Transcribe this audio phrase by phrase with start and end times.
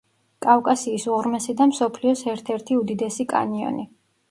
[0.45, 3.89] კავკასიის უღრმესი და მსოფლიოს ერთ-ერთი უდიდესი კანიონი.